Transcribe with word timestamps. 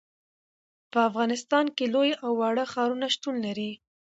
په 0.91 0.99
افغانستان 1.09 1.65
کې 1.75 1.85
لوی 1.93 2.11
او 2.23 2.31
واړه 2.39 2.65
ښارونه 2.73 3.07
شتون 3.15 3.35
لري. 3.45 3.71